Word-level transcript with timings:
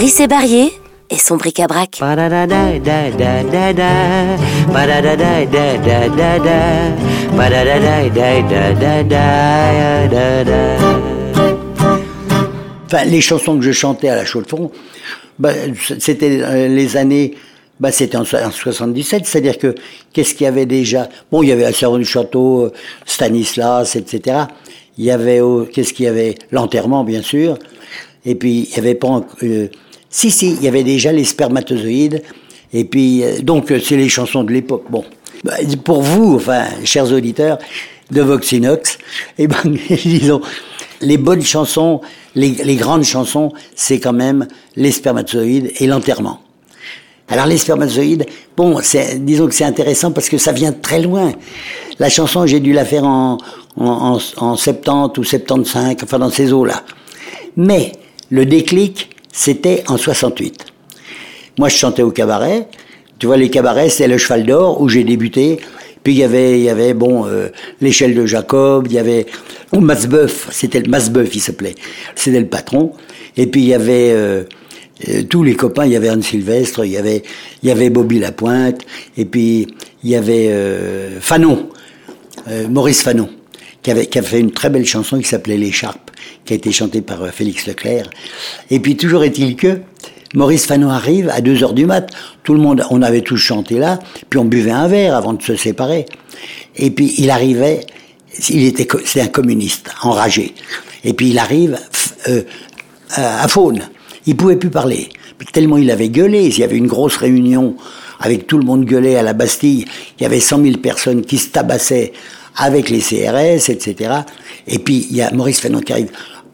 Brice 0.00 0.26
Barrier 0.26 0.72
et 1.10 1.18
son 1.18 1.36
bric-à-brac. 1.36 1.98
Enfin, 12.86 13.04
les 13.04 13.20
chansons 13.20 13.58
que 13.58 13.62
je 13.62 13.72
chantais 13.72 14.08
à 14.08 14.16
la 14.16 14.24
Chaux-de-Fonds, 14.24 14.72
bah, 15.38 15.52
c'était 15.98 16.40
euh, 16.40 16.66
les 16.68 16.96
années, 16.96 17.34
bah, 17.78 17.92
c'était 17.92 18.16
en, 18.16 18.24
77, 18.24 19.26
c'est-à-dire 19.26 19.58
que 19.58 19.74
qu'est-ce 20.14 20.34
qu'il 20.34 20.46
y 20.46 20.48
avait 20.48 20.64
déjà? 20.64 21.10
Bon, 21.30 21.42
il 21.42 21.50
y 21.50 21.52
avait 21.52 21.64
la 21.64 21.74
Servant 21.74 21.98
du 21.98 22.06
Château, 22.06 22.64
euh, 22.64 22.72
Stanislas, 23.04 23.96
etc. 23.96 24.44
Il 24.96 25.04
y 25.04 25.10
avait, 25.10 25.42
qu'est-ce 25.70 25.92
qu'il 25.92 26.06
y 26.06 26.08
avait? 26.08 26.36
L'enterrement, 26.52 27.04
bien 27.04 27.20
sûr. 27.20 27.58
Et 28.24 28.34
puis, 28.34 28.66
il 28.70 28.74
y 28.74 28.78
avait 28.78 28.94
pas... 28.94 29.26
Euh, 29.42 29.68
si, 30.10 30.30
si, 30.30 30.50
il 30.50 30.62
y 30.62 30.68
avait 30.68 30.84
déjà 30.84 31.12
les 31.12 31.24
spermatozoïdes. 31.24 32.22
Et 32.72 32.84
puis, 32.84 33.22
donc, 33.42 33.72
c'est 33.82 33.96
les 33.96 34.08
chansons 34.08 34.44
de 34.44 34.52
l'époque. 34.52 34.84
Bon, 34.90 35.04
bah, 35.44 35.54
pour 35.84 36.02
vous, 36.02 36.34
enfin, 36.34 36.64
chers 36.84 37.10
auditeurs 37.12 37.58
de 38.10 38.20
Voxinox, 38.20 38.98
eh 39.38 39.46
ben, 39.46 39.56
disons, 39.88 40.40
les 41.00 41.16
bonnes 41.16 41.42
chansons, 41.42 42.00
les, 42.34 42.76
grandes 42.76 43.04
chansons, 43.04 43.52
c'est 43.74 44.00
quand 44.00 44.12
même 44.12 44.46
les 44.76 44.92
spermatozoïdes 44.92 45.72
et 45.78 45.86
l'enterrement. 45.86 46.40
Alors 47.28 47.46
les 47.46 47.58
spermatozoïdes, 47.58 48.26
bon, 48.56 48.80
disons 49.18 49.46
que 49.46 49.54
c'est 49.54 49.64
intéressant 49.64 50.10
parce 50.10 50.28
que 50.28 50.36
ça 50.36 50.50
vient 50.50 50.72
très 50.72 51.00
loin. 51.00 51.32
La 52.00 52.08
chanson, 52.08 52.44
j'ai 52.44 52.58
dû 52.58 52.72
la 52.72 52.84
faire 52.84 53.04
en, 53.04 53.38
en, 53.76 54.18
en, 54.36 54.56
70 54.56 55.18
ou 55.18 55.24
75, 55.24 55.96
enfin 56.02 56.18
dans 56.18 56.30
ces 56.30 56.52
eaux-là. 56.52 56.82
Mais 57.56 57.92
le 58.30 58.46
déclic, 58.46 59.10
c'était 59.32 59.84
en 59.88 59.96
68. 59.96 60.66
Moi, 61.58 61.68
je 61.68 61.76
chantais 61.76 62.02
au 62.02 62.10
cabaret. 62.10 62.68
Tu 63.18 63.26
vois, 63.26 63.36
les 63.36 63.50
cabarets, 63.50 63.90
c'est 63.90 64.08
le 64.08 64.18
cheval 64.18 64.46
d'or 64.46 64.80
où 64.80 64.88
j'ai 64.88 65.04
débuté. 65.04 65.60
Puis 66.02 66.14
il 66.14 66.18
y 66.18 66.24
avait, 66.24 66.58
il 66.58 66.64
y 66.64 66.70
avait 66.70 66.94
bon, 66.94 67.26
euh, 67.26 67.48
l'échelle 67.80 68.14
de 68.14 68.24
Jacob, 68.24 68.86
il 68.88 68.94
y 68.94 68.98
avait 68.98 69.26
ou 69.72 69.80
Masbeuf, 69.80 70.48
c'était 70.50 70.80
le 70.80 70.90
il 71.32 71.40
s'appelait. 71.40 71.74
C'était 72.14 72.40
le 72.40 72.46
patron. 72.46 72.92
Et 73.36 73.46
puis 73.46 73.60
il 73.62 73.68
y 73.68 73.74
avait 73.74 74.12
euh, 74.12 74.44
euh, 75.08 75.22
tous 75.24 75.42
les 75.42 75.54
copains, 75.54 75.84
il 75.84 75.92
y 75.92 75.96
avait 75.96 76.08
Anne 76.08 76.22
Sylvestre, 76.22 76.84
il 76.84 76.92
y 76.92 76.96
avait, 76.96 77.22
il 77.62 77.68
y 77.68 77.72
avait 77.72 77.90
Bobby 77.90 78.18
Lapointe, 78.18 78.80
et 79.16 79.24
puis 79.24 79.66
il 80.02 80.10
y 80.10 80.16
avait 80.16 80.50
Fanon, 81.20 81.68
Maurice 82.70 83.02
Fanon, 83.02 83.28
qui 83.82 83.90
avait, 83.90 84.06
qui 84.06 84.18
a 84.18 84.22
fait 84.22 84.40
une 84.40 84.50
très 84.50 84.70
belle 84.70 84.86
chanson 84.86 85.18
qui 85.18 85.28
s'appelait 85.28 85.58
L'écharpe, 85.58 86.09
qui 86.44 86.52
a 86.52 86.56
été 86.56 86.72
chantée 86.72 87.02
par 87.02 87.26
Félix 87.28 87.66
Leclerc. 87.66 88.10
Et 88.70 88.80
puis 88.80 88.96
toujours 88.96 89.24
est-il 89.24 89.56
que 89.56 89.80
Maurice 90.34 90.66
Fanon 90.66 90.90
arrive 90.90 91.28
à 91.28 91.40
2 91.40 91.64
heures 91.64 91.72
du 91.72 91.86
mat. 91.86 92.08
Tout 92.44 92.54
le 92.54 92.60
monde, 92.60 92.84
on 92.90 93.02
avait 93.02 93.22
tous 93.22 93.36
chanté 93.36 93.78
là, 93.78 93.98
puis 94.28 94.38
on 94.38 94.44
buvait 94.44 94.70
un 94.70 94.86
verre 94.86 95.16
avant 95.16 95.32
de 95.32 95.42
se 95.42 95.56
séparer. 95.56 96.06
Et 96.76 96.90
puis 96.90 97.14
il 97.18 97.30
arrivait, 97.30 97.80
il 98.48 98.64
était, 98.64 98.86
c'est 99.04 99.20
un 99.20 99.28
communiste, 99.28 99.90
enragé. 100.02 100.54
Et 101.02 101.14
puis 101.14 101.30
il 101.30 101.38
arrive 101.38 101.78
euh, 102.28 102.42
à 103.10 103.48
Faune. 103.48 103.82
Il 104.26 104.36
pouvait 104.36 104.56
plus 104.56 104.70
parler. 104.70 105.08
Tellement 105.52 105.78
il 105.78 105.90
avait 105.90 106.10
gueulé. 106.10 106.46
Il 106.46 106.58
y 106.58 106.62
avait 106.62 106.76
une 106.76 106.86
grosse 106.86 107.16
réunion 107.16 107.76
avec 108.20 108.46
tout 108.46 108.58
le 108.58 108.64
monde 108.64 108.84
gueulé 108.84 109.16
à 109.16 109.22
la 109.22 109.32
Bastille. 109.32 109.86
Il 110.18 110.22
y 110.22 110.26
avait 110.26 110.40
100 110.40 110.62
000 110.62 110.76
personnes 110.76 111.22
qui 111.22 111.38
se 111.38 111.48
tabassaient 111.48 112.12
avec 112.60 112.90
les 112.90 113.00
CRS, 113.00 113.70
etc. 113.70 114.12
Et 114.66 114.78
puis 114.78 115.06
il 115.10 115.16
y 115.16 115.22
a 115.22 115.32
Maurice 115.32 115.60
Fanon 115.60 115.80
qui 115.80 115.92
arrive 115.92 116.10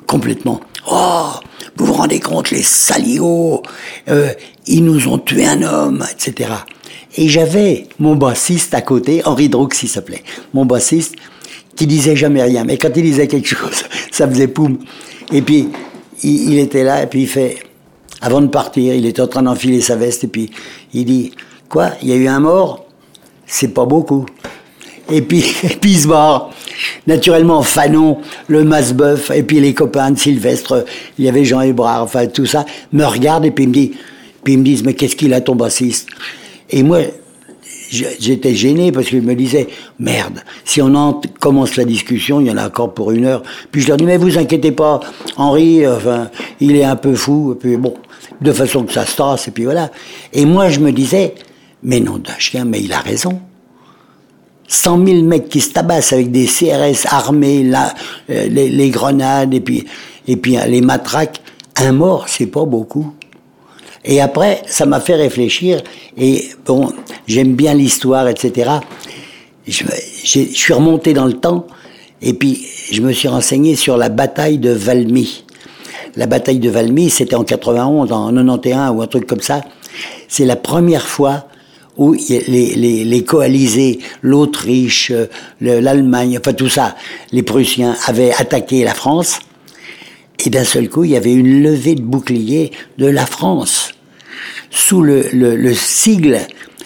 complètement. 0.07 0.61
Oh, 0.91 1.33
vous 1.77 1.87
vous 1.87 1.93
rendez 1.93 2.21
compte, 2.21 2.51
les 2.53 2.63
saliots, 2.63 3.63
euh, 4.09 4.31
ils 4.67 4.85
nous 4.85 5.09
ont 5.09 5.19
tué 5.19 5.47
un 5.47 5.63
homme, 5.63 6.07
etc. 6.11 6.51
Et 7.17 7.29
j'avais 7.29 7.89
mon 7.99 8.15
bassiste 8.15 8.73
à 8.75 8.83
côté, 8.83 9.23
Henri 9.25 9.49
Droux 9.49 9.69
il 9.83 9.89
s'appelait, 9.89 10.23
mon 10.55 10.65
bassiste, 10.65 11.17
qui 11.75 11.87
disait 11.87 12.15
jamais 12.15 12.43
rien. 12.43 12.65
Mais 12.65 12.79
quand 12.79 12.91
il 12.95 13.03
disait 13.03 13.27
quelque 13.27 13.49
chose, 13.49 13.85
ça 14.13 14.29
faisait 14.29 14.49
poum. 14.49 14.79
Et 15.33 15.43
puis, 15.43 15.69
il, 16.23 16.53
il 16.53 16.59
était 16.59 16.85
là, 16.85 17.03
et 17.03 17.07
puis 17.09 17.23
il 17.23 17.29
fait, 17.29 17.59
avant 18.21 18.41
de 18.41 18.47
partir, 18.47 18.95
il 18.95 19.07
était 19.07 19.23
en 19.23 19.27
train 19.27 19.43
d'enfiler 19.43 19.81
sa 19.81 19.97
veste, 19.97 20.25
et 20.25 20.29
puis 20.29 20.51
il 20.95 21.05
dit, 21.05 21.33
quoi, 21.69 21.91
il 22.01 22.09
y 22.09 22.13
a 22.13 22.17
eu 22.17 22.29
un 22.29 22.41
mort? 22.41 22.87
C'est 23.45 23.75
pas 23.75 23.87
beaucoup. 23.87 24.27
Et 25.11 25.23
puis, 25.23 25.45
et 25.65 25.77
puis 25.77 25.95
se 25.95 26.09
barre. 26.09 26.51
Naturellement, 27.07 27.63
Fanon, 27.63 28.19
le 28.49 28.65
Masbeuf, 28.65 29.31
et 29.31 29.43
puis 29.43 29.61
les 29.61 29.73
copains 29.73 30.11
de 30.11 30.19
Sylvestre, 30.19 30.85
il 31.19 31.25
y 31.25 31.29
avait 31.29 31.45
Jean 31.45 31.63
Hébrard, 31.63 32.03
enfin 32.03 32.27
tout 32.27 32.47
ça, 32.47 32.67
me 32.93 33.05
regardent 33.05 33.47
et 33.47 33.51
puis 33.51 33.67
me 33.67 33.73
disent, 33.73 33.93
puis 34.45 34.55
ils 34.55 34.59
me 34.59 34.65
disent, 34.65 34.85
mais 34.85 34.95
qu'est-ce 34.95 35.17
qu'il 35.17 35.33
a 35.33 35.41
ton 35.41 35.57
bassiste? 35.57 36.09
Et 36.71 36.83
moi, 36.83 37.01
j'étais 37.91 38.55
gêné 38.55 38.93
parce 38.93 39.07
qu'ils 39.07 39.23
me 39.23 39.35
disaient, 39.35 39.69
merde, 39.99 40.41
si 40.65 40.83
on 40.83 40.95
en 40.95 41.21
commence 41.41 41.77
la 41.77 41.85
discussion, 41.85 42.41
il 42.41 42.49
y 42.49 42.51
en 42.51 42.59
a 42.59 42.67
encore 42.67 42.93
pour 42.93 43.11
une 43.11 43.25
heure. 43.25 43.43
Puis 43.73 43.83
je 43.83 43.89
leur 43.89 43.97
dis, 43.97 44.05
mais 44.05 44.19
vous 44.19 44.37
inquiétez 44.37 44.73
pas, 44.73 45.01
Henri, 45.37 45.87
enfin, 45.87 46.31
il 46.61 46.77
est 46.77 46.85
un 46.85 46.97
peu 46.97 47.15
fou, 47.15 47.53
et 47.53 47.59
puis 47.59 47.77
bon, 47.77 47.95
de 48.41 48.53
façon 48.53 48.85
que 48.85 48.93
ça 48.93 49.07
se 49.07 49.17
tasse, 49.17 49.49
et 49.49 49.51
puis 49.51 49.65
voilà. 49.65 49.91
Et 50.33 50.45
moi, 50.45 50.69
je 50.69 50.81
me 50.81 50.93
disais, 50.93 51.35
mais 51.83 52.01
non 52.01 52.19
d'un 52.19 52.39
chien, 52.39 52.65
mais 52.65 52.81
il 52.83 52.93
a 52.93 53.01
raison. 53.01 53.41
100 54.69 55.07
000 55.07 55.23
mecs 55.23 55.49
qui 55.49 55.61
se 55.61 55.73
tabassent 55.73 56.13
avec 56.13 56.31
des 56.31 56.47
CRS 56.47 57.07
armés, 57.09 57.63
là, 57.63 57.95
euh, 58.31 58.49
les, 58.49 58.91
grenades 58.91 59.55
et 59.55 59.61
puis, 59.61 59.85
et 60.27 60.37
puis 60.37 60.57
les 60.67 60.81
matraques, 60.81 61.41
un 61.77 61.93
mort, 61.93 62.29
c'est 62.29 62.47
pas 62.47 62.65
beaucoup. 62.65 63.13
Et 64.05 64.21
après, 64.21 64.63
ça 64.67 64.87
m'a 64.87 65.01
fait 65.01 65.17
réfléchir. 65.17 65.83
Et 66.17 66.49
bon, 66.65 66.93
j'aime 67.27 67.55
bien 67.55 67.75
l'histoire, 67.75 68.29
etc. 68.29 68.71
Je, 69.67 69.85
je, 70.25 70.41
suis 70.41 70.73
remonté 70.73 71.13
dans 71.13 71.27
le 71.27 71.35
temps. 71.35 71.67
Et 72.23 72.33
puis, 72.33 72.65
je 72.91 73.03
me 73.03 73.13
suis 73.13 73.29
renseigné 73.29 73.75
sur 73.75 73.97
la 73.97 74.09
bataille 74.09 74.59
de 74.59 74.71
Valmy. 74.71 75.45
La 76.15 76.27
bataille 76.27 76.61
de 76.61 76.71
Valmy, 76.71 77.11
c'était 77.11 77.35
en 77.35 77.45
91, 77.45 78.11
en 78.13 78.33
91 78.33 78.97
ou 78.97 79.03
un 79.03 79.07
truc 79.07 79.27
comme 79.27 79.41
ça. 79.41 79.61
C'est 80.29 80.45
la 80.45 80.57
première 80.57 81.07
fois 81.07 81.47
où 81.97 82.13
les, 82.13 82.75
les, 82.75 83.05
les 83.05 83.25
coalisés, 83.25 83.99
l'Autriche, 84.23 85.13
l'Allemagne, 85.61 86.39
enfin 86.39 86.53
tout 86.53 86.69
ça, 86.69 86.97
les 87.33 87.43
Prussiens 87.43 87.97
avaient 88.07 88.33
attaqué 88.33 88.85
la 88.85 88.95
France. 88.95 89.41
Et 90.45 90.51
d'un 90.51 90.65
seul 90.65 90.89
coup, 90.89 91.05
il 91.05 91.13
y 91.13 91.17
avait 91.17 91.33
une 91.33 91.63
levée 91.63 91.95
de 91.95 92.03
boucliers 92.03 92.71
de 92.99 93.07
la 93.07 93.25
France 93.25 93.95
sous 94.71 95.01
le, 95.01 95.27
le, 95.33 95.57
le 95.57 95.75
sigle 95.75 96.41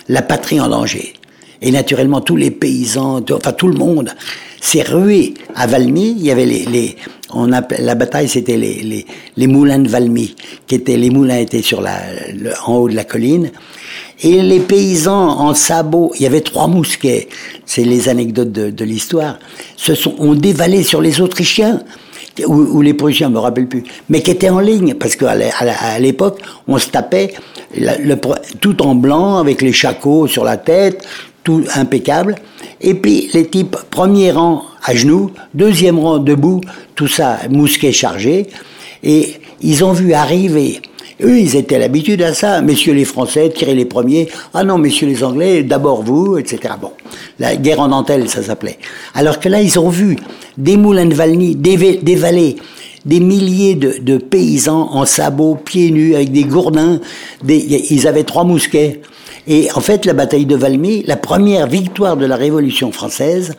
La 0.08 0.22
patrie 0.22 0.60
en 0.60 0.68
danger. 0.68 1.14
Et 1.62 1.70
naturellement, 1.70 2.20
tous 2.20 2.36
les 2.36 2.50
paysans, 2.50 3.20
enfin 3.32 3.52
tout 3.52 3.68
le 3.68 3.74
monde, 3.74 4.14
s'est 4.60 4.82
rué 4.82 5.34
à 5.54 5.66
Valmy. 5.66 6.14
Il 6.18 6.24
y 6.24 6.30
avait 6.30 6.46
les, 6.46 6.64
les 6.66 6.96
on 7.32 7.52
appelle, 7.52 7.84
la 7.84 7.94
bataille, 7.94 8.28
c'était 8.28 8.56
les, 8.56 8.82
les, 8.82 9.06
les, 9.36 9.46
moulins 9.46 9.78
de 9.78 9.88
Valmy, 9.88 10.34
qui 10.66 10.74
étaient 10.74 10.96
les 10.96 11.10
moulins 11.10 11.38
étaient 11.38 11.62
sur 11.62 11.80
la, 11.80 12.00
en 12.66 12.76
haut 12.76 12.88
de 12.88 12.94
la 12.94 13.04
colline. 13.04 13.50
Et 14.22 14.42
les 14.42 14.60
paysans 14.60 15.38
en 15.40 15.54
sabots, 15.54 16.12
il 16.16 16.22
y 16.22 16.26
avait 16.26 16.42
trois 16.42 16.66
mousquets, 16.66 17.28
c'est 17.64 17.84
les 17.84 18.08
anecdotes 18.08 18.52
de, 18.52 18.70
de 18.70 18.84
l'histoire, 18.84 19.38
se 19.76 19.94
sont 19.94 20.14
ont 20.18 20.34
dévalé 20.34 20.82
sur 20.82 21.00
les 21.00 21.20
Autrichiens 21.20 21.80
ou, 22.46 22.82
les 22.82 22.94
Prussiens, 22.94 23.28
je 23.28 23.32
me 23.32 23.38
rappelle 23.38 23.66
plus, 23.66 23.84
mais 24.08 24.22
qui 24.22 24.30
étaient 24.30 24.50
en 24.50 24.60
ligne, 24.60 24.94
parce 24.94 25.16
qu'à 25.16 25.34
l'époque, 25.98 26.40
on 26.68 26.78
se 26.78 26.88
tapait 26.88 27.34
tout 28.60 28.82
en 28.82 28.94
blanc, 28.94 29.38
avec 29.38 29.62
les 29.62 29.72
chacots 29.72 30.26
sur 30.26 30.44
la 30.44 30.56
tête, 30.56 31.06
tout 31.42 31.64
impeccable. 31.74 32.36
Et 32.80 32.94
puis 32.94 33.30
les 33.32 33.46
types, 33.46 33.76
premier 33.90 34.30
rang 34.30 34.62
à 34.82 34.94
genoux, 34.94 35.32
deuxième 35.54 35.98
rang 35.98 36.18
debout, 36.18 36.60
tout 36.94 37.08
ça 37.08 37.38
mousquet 37.50 37.92
chargé. 37.92 38.46
Et 39.02 39.34
ils 39.60 39.84
ont 39.84 39.92
vu 39.92 40.12
arriver 40.12 40.80
eux, 41.22 41.38
ils 41.38 41.56
étaient 41.56 41.78
l'habitude 41.78 42.22
à 42.22 42.34
ça. 42.34 42.60
Messieurs 42.62 42.94
les 42.94 43.04
Français, 43.04 43.50
tirez 43.54 43.74
les 43.74 43.84
premiers. 43.84 44.28
Ah 44.54 44.64
non, 44.64 44.78
messieurs 44.78 45.06
les 45.06 45.22
Anglais, 45.24 45.62
d'abord 45.62 46.02
vous, 46.02 46.38
etc. 46.38 46.74
Bon, 46.80 46.92
la 47.38 47.56
guerre 47.56 47.80
en 47.80 47.88
dentelle, 47.88 48.28
ça 48.28 48.42
s'appelait. 48.42 48.78
Alors 49.14 49.40
que 49.40 49.48
là, 49.48 49.60
ils 49.60 49.78
ont 49.78 49.88
vu 49.88 50.16
des 50.56 50.76
moulins 50.76 51.06
de 51.06 51.14
Valny 51.14 51.56
dévaler 51.56 52.56
des 53.06 53.20
milliers 53.20 53.74
de, 53.74 54.18
paysans 54.18 54.88
en 54.92 55.06
sabots, 55.06 55.54
pieds 55.54 55.90
nus, 55.90 56.14
avec 56.14 56.32
des 56.32 56.44
gourdins. 56.44 57.00
ils 57.48 58.06
avaient 58.06 58.24
trois 58.24 58.44
mousquets. 58.44 59.00
Et 59.46 59.68
en 59.74 59.80
fait, 59.80 60.04
la 60.04 60.12
bataille 60.12 60.46
de 60.46 60.56
Valmy, 60.56 61.02
la 61.06 61.16
première 61.16 61.66
victoire 61.66 62.16
de 62.16 62.26
la 62.26 62.36
Révolution 62.36 62.92
française, 62.92 63.54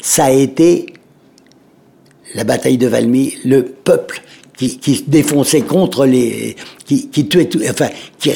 ça 0.00 0.26
a 0.26 0.30
été 0.30 0.86
la 2.34 2.44
bataille 2.44 2.76
de 2.76 2.86
Valmy, 2.86 3.34
le 3.44 3.64
peuple 3.64 4.22
qui, 4.56 4.78
qui 4.78 4.96
se 4.96 5.02
défonçait 5.06 5.62
contre 5.62 6.06
les, 6.06 6.56
qui, 6.84 7.08
qui 7.08 7.26
tuait, 7.26 7.48
enfin, 7.68 7.88
qui, 8.18 8.30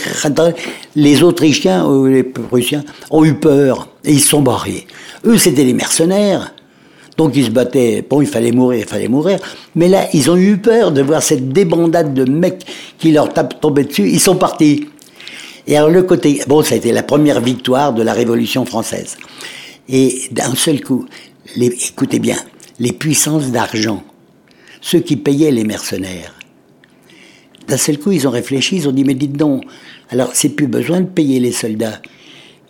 les 0.97 1.23
Autrichiens 1.23 1.87
ou 1.87 2.07
les 2.07 2.23
Prussiens 2.23 2.85
ont 3.11 3.25
eu 3.25 3.35
peur 3.35 3.89
et 4.05 4.13
ils 4.13 4.21
se 4.21 4.29
sont 4.29 4.43
barrés. 4.43 4.87
Eux, 5.25 5.39
c'était 5.39 5.65
les 5.65 5.75
mercenaires. 5.75 6.55
Donc 7.17 7.35
ils 7.35 7.47
se 7.47 7.51
battaient. 7.51 8.05
Bon, 8.09 8.21
il 8.21 8.29
fallait 8.29 8.53
mourir, 8.53 8.81
il 8.81 8.87
fallait 8.87 9.09
mourir. 9.09 9.41
Mais 9.75 9.89
là, 9.89 10.07
ils 10.13 10.31
ont 10.31 10.37
eu 10.37 10.57
peur 10.57 10.93
de 10.93 11.03
voir 11.03 11.23
cette 11.23 11.49
débandade 11.49 12.15
de 12.15 12.25
mecs 12.25 12.65
qui 12.99 13.11
leur 13.11 13.33
tapent 13.33 13.61
tomber 13.61 13.85
dessus. 13.85 14.09
Ils 14.09 14.21
sont 14.21 14.37
partis. 14.37 14.89
Et 15.67 15.77
alors 15.77 15.91
le 15.91 16.03
côté, 16.05 16.41
bon, 16.47 16.63
ça 16.63 16.75
a 16.75 16.79
été 16.79 16.93
la 16.93 17.03
première 17.03 17.41
victoire 17.41 17.93
de 17.93 18.03
la 18.03 18.13
Révolution 18.13 18.65
française. 18.65 19.17
Et 19.89 20.29
d'un 20.31 20.55
seul 20.55 20.81
coup, 20.81 21.07
les, 21.57 21.67
écoutez 21.67 22.21
bien, 22.21 22.37
les 22.79 22.93
puissances 22.93 23.51
d'argent, 23.51 24.03
ceux 24.81 25.01
qui 25.01 25.17
payaient 25.17 25.51
les 25.51 25.65
mercenaires, 25.65 26.35
d'un 27.69 27.77
seul 27.77 27.99
coup, 27.99 28.13
ils 28.13 28.27
ont 28.27 28.31
réfléchi, 28.31 28.77
ils 28.77 28.89
ont 28.89 28.93
dit, 28.93 29.05
mais 29.05 29.15
dites 29.15 29.37
donc, 29.37 29.65
alors 30.11 30.31
c'est 30.33 30.49
plus 30.49 30.67
besoin 30.67 31.03
de 31.03 31.07
payer 31.07 31.39
les 31.39 31.53
soldats, 31.53 32.01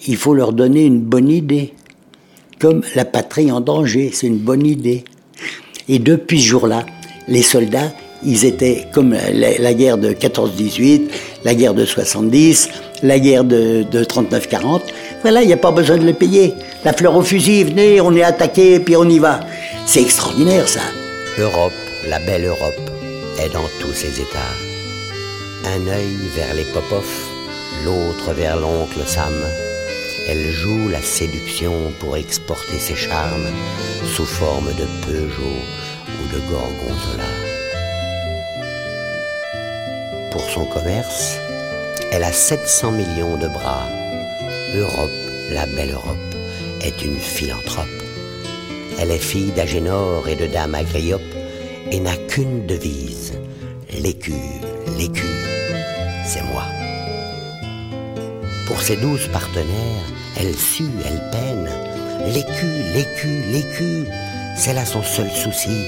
il 0.07 0.17
faut 0.17 0.35
leur 0.35 0.53
donner 0.53 0.85
une 0.85 1.01
bonne 1.01 1.29
idée. 1.29 1.73
Comme 2.59 2.83
la 2.97 3.05
patrie 3.05 3.53
en 3.53 3.61
danger, 3.61 4.11
c'est 4.13 4.27
une 4.27 4.39
bonne 4.39 4.67
idée. 4.67 5.05
Et 5.89 6.01
depuis 6.01 6.41
ce 6.41 6.47
jour-là, 6.47 6.85
les 7.29 7.43
soldats, 7.43 7.93
ils 8.25 8.45
étaient 8.45 8.87
comme 8.93 9.15
la, 9.33 9.75
guerre 9.75 9.99
de 9.99 10.13
14-18, 10.13 11.03
la 11.45 11.55
guerre 11.55 11.75
de 11.75 11.85
70, 11.85 12.69
la 13.05 13.19
guerre 13.21 13.45
de, 13.45 13.85
39-40. 13.93 14.81
Voilà, 15.23 15.43
il 15.43 15.47
n'y 15.47 15.53
a 15.53 15.59
pas 15.59 15.71
besoin 15.71 15.97
de 15.99 16.05
les 16.05 16.15
payer. 16.15 16.55
La 16.85 16.93
fleur 16.93 17.17
au 17.17 17.23
fusil, 17.23 17.65
venez, 17.65 18.01
on 18.01 18.15
est 18.17 18.23
attaqué, 18.23 18.81
puis 18.81 18.97
on 18.97 19.09
y 19.09 19.21
va. 19.21 19.41
C'est 19.87 20.03
extraordinaire, 20.03 20.69
ça. 20.69 20.81
Europe, 21.39 21.73
la 22.09 22.19
belle 22.21 22.47
Europe, 22.47 22.91
est 23.39 23.53
dans 23.53 23.69
tous 23.81 23.93
ses 23.93 24.21
états. 24.21 24.55
Un 25.67 25.87
œil 25.89 26.17
vers 26.35 26.55
les 26.55 26.65
Popov, 26.65 27.05
l'autre 27.85 28.33
vers 28.33 28.57
l'oncle 28.57 29.07
Sam. 29.07 29.35
Elle 30.27 30.51
joue 30.51 30.89
la 30.89 31.03
séduction 31.03 31.93
pour 32.01 32.17
exporter 32.17 32.79
ses 32.79 32.97
charmes 32.97 33.51
sous 34.15 34.25
forme 34.25 34.69
de 34.75 34.87
Peugeot 35.05 35.63
ou 36.09 36.35
de 36.35 36.41
Gorgonzola. 36.51 37.33
Pour 40.31 40.49
son 40.49 40.65
commerce, 40.65 41.37
elle 42.11 42.25
a 42.25 42.33
700 42.33 42.93
millions 42.93 43.37
de 43.37 43.49
bras. 43.49 43.87
Europe, 44.75 45.11
la 45.51 45.67
belle 45.67 45.93
Europe, 45.93 46.35
est 46.81 47.03
une 47.03 47.19
philanthrope. 47.19 47.87
Elle 48.99 49.11
est 49.11 49.19
fille 49.19 49.53
d'Agénor 49.53 50.29
et 50.29 50.37
de 50.37 50.47
Dame 50.47 50.75
Agriope 50.75 51.39
et 51.91 52.01
n'a 52.01 52.17
qu'une 52.17 52.67
devise, 52.67 53.33
l'écu, 54.03 54.35
l'écu, 54.99 55.27
c'est 56.25 56.43
moi. 56.43 56.65
Pour 58.67 58.81
ses 58.83 58.97
douze 58.97 59.27
partenaires, 59.29 60.05
elle 60.39 60.55
sue, 60.55 60.91
elle 61.07 61.23
peine. 61.31 61.71
L'écu, 62.27 62.67
l'écu, 62.95 63.43
l'écu, 63.51 64.05
c'est 64.57 64.75
là 64.75 64.85
son 64.85 65.03
seul 65.03 65.31
souci. 65.31 65.85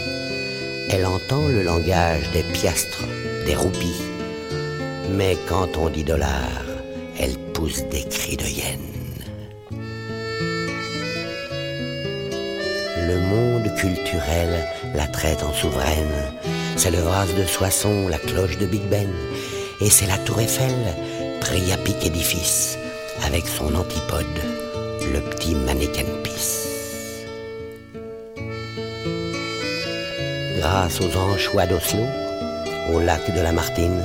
Elle 0.88 1.04
entend 1.04 1.46
le 1.46 1.62
langage 1.62 2.30
des 2.32 2.42
piastres, 2.42 3.04
des 3.46 3.54
roupies. 3.54 4.02
Mais 5.16 5.36
quand 5.48 5.76
on 5.76 5.90
dit 5.90 6.04
dollar, 6.04 6.50
elle 7.18 7.36
pousse 7.52 7.84
des 7.90 8.04
cris 8.04 8.36
de 8.36 8.44
hyène. 8.44 8.90
Le 13.06 13.20
monde 13.20 13.74
culturel 13.76 14.66
la 14.94 15.06
traite 15.06 15.42
en 15.42 15.52
souveraine. 15.52 16.32
C'est 16.76 16.90
le 16.90 16.98
vase 16.98 17.34
de 17.34 17.44
Soissons, 17.44 18.08
la 18.08 18.18
cloche 18.18 18.58
de 18.58 18.66
Big 18.66 18.82
Ben. 18.82 19.08
Et 19.80 19.90
c'est 19.90 20.06
la 20.06 20.18
tour 20.18 20.40
Eiffel, 20.40 20.74
priapique 21.40 22.04
édifice, 22.04 22.76
avec 23.24 23.46
son 23.46 23.74
antipode, 23.74 24.26
le 25.12 25.20
petit 25.20 25.54
mannequin 25.54 26.04
pisse. 26.22 26.68
Grâce 30.58 31.00
aux 31.00 31.16
anchois 31.16 31.66
d'Oslo, 31.66 32.04
au 32.92 33.00
lac 33.00 33.34
de 33.34 33.40
la 33.40 33.52
Martine, 33.52 34.02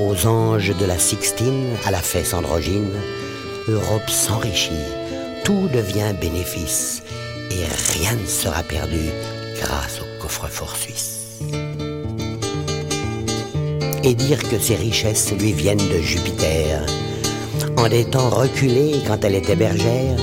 aux 0.00 0.26
anges 0.26 0.74
de 0.76 0.86
la 0.86 0.98
Sixtine, 0.98 1.76
à 1.84 1.90
la 1.90 2.00
fesse 2.00 2.32
androgyne, 2.32 2.92
Europe 3.68 4.08
s'enrichit, 4.08 4.72
tout 5.44 5.68
devient 5.72 6.14
bénéfice, 6.18 7.02
et 7.50 7.64
rien 7.92 8.14
ne 8.14 8.26
sera 8.26 8.62
perdu 8.62 9.10
grâce 9.60 10.00
au 10.00 10.22
coffre-fort 10.22 10.76
suisse. 10.76 11.40
Et 14.02 14.14
dire 14.14 14.42
que 14.48 14.58
ses 14.58 14.76
richesses 14.76 15.32
lui 15.32 15.52
viennent 15.52 15.78
de 15.78 16.00
Jupiter. 16.00 16.84
En 17.76 17.88
des 17.88 18.04
temps 18.04 18.30
reculés, 18.30 18.96
quand 19.06 19.24
elle 19.24 19.34
était 19.34 19.56
bergère, 19.56 20.16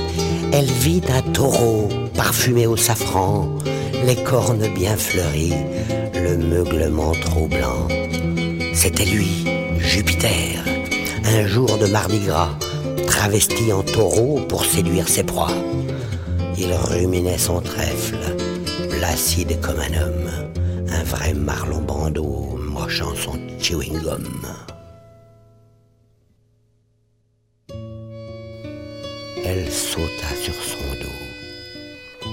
elle 0.53 0.65
vit 0.65 1.01
un 1.09 1.21
taureau 1.31 1.89
parfumé 2.15 2.67
au 2.67 2.77
safran, 2.77 3.47
les 4.05 4.15
cornes 4.15 4.67
bien 4.73 4.95
fleuries, 4.95 5.53
le 6.13 6.37
meuglement 6.37 7.13
troublant. 7.13 7.87
C'était 8.73 9.05
lui, 9.05 9.45
Jupiter, 9.79 10.63
un 11.25 11.45
jour 11.47 11.77
de 11.77 11.87
mardi 11.87 12.19
gras, 12.19 12.57
travesti 13.07 13.71
en 13.73 13.83
taureau 13.83 14.39
pour 14.47 14.65
séduire 14.65 15.07
ses 15.07 15.23
proies. 15.23 15.51
Il 16.57 16.73
ruminait 16.73 17.37
son 17.37 17.61
trèfle, 17.61 18.17
placide 19.01 19.59
comme 19.61 19.79
un 19.79 19.99
homme, 19.99 20.29
un 20.87 21.03
vrai 21.05 21.33
marlon 21.33 21.81
bandeau 21.81 22.55
mochant 22.59 23.15
son 23.15 23.35
chewing-gum. 23.59 24.27
Elle 29.43 29.71
sauta 29.71 30.31
sur 30.39 30.53
son 30.53 30.85
dos. 31.01 32.29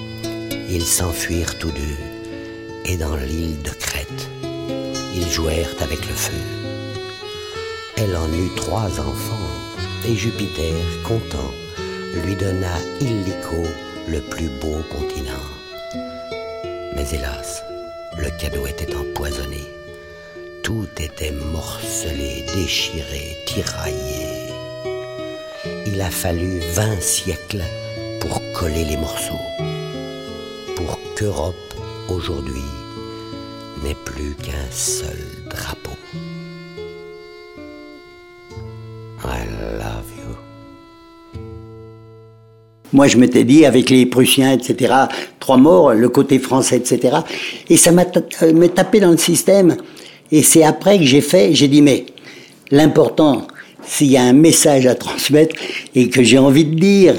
Ils 0.69 0.85
s'enfuirent 0.85 1.59
tous 1.59 1.71
deux, 1.71 1.99
et 2.85 2.99
dans 2.99 3.17
l'île 3.17 3.63
de 3.63 3.71
Crète, 3.71 4.29
ils 5.15 5.31
jouèrent 5.31 5.75
avec 5.81 6.07
le 6.07 6.15
feu. 6.15 6.43
Elle 7.97 8.15
en 8.15 8.31
eut 8.31 8.55
trois 8.57 8.91
enfants, 9.01 9.51
et 10.07 10.15
Jupiter, 10.15 10.77
content, 11.03 11.51
lui 12.27 12.37
donna 12.37 12.77
illico, 13.01 13.65
le 14.07 14.21
plus 14.21 14.51
beau 14.61 14.83
continent. 14.91 15.58
Mais 16.99 17.15
hélas, 17.15 17.63
le 18.17 18.29
cadeau 18.41 18.67
était 18.67 18.93
empoisonné. 18.93 19.63
Tout 20.65 20.89
était 20.99 21.31
morcelé, 21.31 22.45
déchiré, 22.53 23.37
tiraillé. 23.47 24.49
Il 25.87 26.01
a 26.01 26.11
fallu 26.11 26.59
vingt 26.75 27.01
siècles 27.01 27.63
pour 28.21 28.43
coller 28.53 28.85
les 28.85 28.97
morceaux, 28.97 29.47
pour 30.75 30.99
qu'Europe, 31.15 31.55
aujourd'hui, 32.09 32.67
n'ait 33.85 34.03
plus 34.05 34.35
qu'un 34.35 34.69
seul 34.73 35.21
drapeau. 35.49 35.93
Moi, 42.93 43.07
je 43.07 43.19
m'étais 43.19 43.45
dit, 43.45 43.67
avec 43.67 43.91
les 43.91 44.07
Prussiens, 44.07 44.53
etc., 44.53 44.95
trois 45.41 45.59
morts, 45.59 45.93
le 45.93 46.09
côté 46.09 46.39
français, 46.39 46.77
etc. 46.77 47.19
Et 47.69 47.77
ça 47.77 47.93
m'a 47.93 48.05
euh, 48.43 48.69
tapé 48.69 49.01
dans 49.01 49.11
le 49.11 49.19
système. 49.19 49.77
Et 50.33 50.43
c'est 50.43 50.63
après 50.63 50.99
que 50.99 51.05
j'ai 51.05 51.21
fait, 51.21 51.55
j'ai 51.55 51.69
dit, 51.69 51.83
mais 51.83 52.07
l'important, 52.71 53.47
s'il 53.85 54.09
y 54.09 54.17
a 54.17 54.23
un 54.23 54.33
message 54.33 54.87
à 54.87 54.95
transmettre 54.95 55.55
et 55.95 56.09
que 56.09 56.23
j'ai 56.23 56.39
envie 56.39 56.65
de 56.65 56.75
dire, 56.75 57.15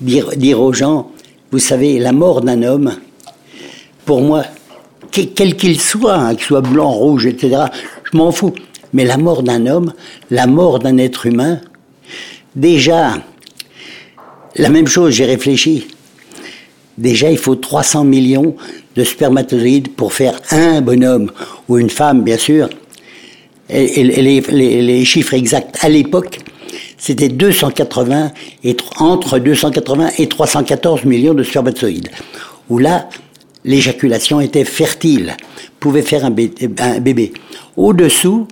dire, 0.00 0.30
dire 0.36 0.60
aux 0.60 0.72
gens, 0.72 1.10
vous 1.50 1.58
savez, 1.58 1.98
la 1.98 2.12
mort 2.12 2.42
d'un 2.42 2.62
homme, 2.62 2.96
pour 4.04 4.20
moi, 4.20 4.44
quel 5.10 5.56
qu'il 5.56 5.80
soit, 5.80 6.14
hein, 6.14 6.34
qu'il 6.34 6.44
soit 6.44 6.60
blanc, 6.60 6.90
rouge, 6.90 7.26
etc., 7.26 7.64
je 8.10 8.16
m'en 8.16 8.32
fous. 8.32 8.54
Mais 8.92 9.04
la 9.04 9.16
mort 9.16 9.42
d'un 9.42 9.66
homme, 9.66 9.92
la 10.30 10.46
mort 10.46 10.78
d'un 10.78 10.98
être 10.98 11.26
humain, 11.26 11.60
déjà, 12.54 13.18
la 14.56 14.68
même 14.68 14.86
chose, 14.86 15.14
j'ai 15.14 15.24
réfléchi. 15.24 15.86
Déjà, 16.98 17.30
il 17.30 17.38
faut 17.38 17.54
300 17.54 18.04
millions 18.04 18.56
de 18.96 19.04
spermatozoïdes 19.04 19.94
pour 19.94 20.12
faire 20.12 20.40
un 20.50 20.80
bonhomme, 20.80 21.30
ou 21.68 21.78
une 21.78 21.90
femme, 21.90 22.22
bien 22.22 22.36
sûr. 22.36 22.68
Les, 23.70 25.04
chiffres 25.04 25.34
exacts 25.34 25.78
à 25.80 25.88
l'époque, 25.88 26.40
c'était 26.98 27.28
280 27.28 28.32
et, 28.64 28.76
entre 28.98 29.38
280 29.38 30.10
et 30.18 30.28
314 30.28 31.04
millions 31.04 31.34
de 31.34 31.44
spermatozoïdes. 31.44 32.10
Où 32.68 32.78
là, 32.78 33.08
l'éjaculation 33.64 34.40
était 34.40 34.64
fertile, 34.64 35.36
pouvait 35.78 36.02
faire 36.02 36.24
un 36.24 36.30
bébé. 36.30 37.32
Au-dessous, 37.76 38.48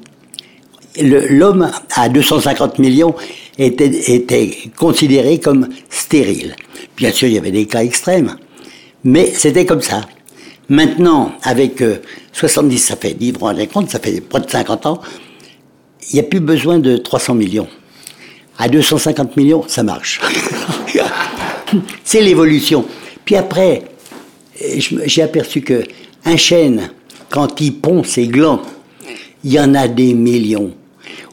l'homme 1.00 1.71
à 1.95 2.09
250 2.09 2.78
millions 2.78 3.14
était, 3.59 4.15
était 4.15 4.57
considéré 4.77 5.38
comme 5.38 5.69
stérile. 5.91 6.55
Bien 6.97 7.12
sûr, 7.12 7.29
il 7.29 7.35
y 7.35 7.38
avait 7.38 7.50
des 7.50 7.67
cas 7.67 7.83
extrêmes, 7.83 8.37
mais 9.05 9.33
c'était 9.33 9.67
comme 9.67 9.83
ça. 9.83 10.03
Maintenant, 10.69 11.33
avec 11.43 11.83
70, 12.33 12.75
euh, 12.75 12.79
ça 12.79 12.97
fait, 12.97 13.17
vous 13.21 13.67
compte, 13.67 13.91
ça 13.91 13.99
fait 13.99 14.21
près 14.21 14.41
de 14.41 14.50
50 14.50 14.87
ans, 14.87 15.00
il 16.11 16.15
n'y 16.15 16.21
a 16.21 16.25
plus 16.25 16.41
besoin 16.41 16.79
de 16.79 16.97
300 16.97 17.35
millions. 17.35 17.69
À 18.59 18.69
250 18.69 19.37
millions, 19.37 19.65
ça 19.67 19.83
marche. 19.83 20.21
C'est 22.05 22.21
l'évolution. 22.21 22.85
Puis 23.25 23.37
après, 23.37 23.83
j'ai 25.07 25.23
aperçu 25.23 25.61
que 25.61 25.85
un 26.25 26.37
chêne, 26.37 26.91
quand 27.31 27.61
il 27.61 27.75
pond 27.75 28.03
ses 28.03 28.27
glands, 28.27 28.62
il 29.45 29.53
y 29.53 29.61
en 29.61 29.75
a 29.75 29.87
des 29.87 30.15
millions, 30.15 30.73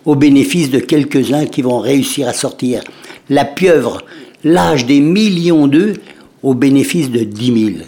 au 0.06 0.16
bénéfice 0.16 0.70
de 0.70 0.80
quelques-uns 0.80 1.46
qui 1.46 1.62
vont 1.62 1.80
réussir 1.80 2.28
à 2.28 2.34
sortir. 2.34 2.84
La 3.30 3.46
pieuvre 3.46 4.04
lâche 4.44 4.86
des 4.86 5.00
millions 5.00 5.68
d'œufs 5.68 5.98
au 6.44 6.54
bénéfice 6.54 7.10
de 7.10 7.20
dix 7.20 7.52
mille. 7.52 7.86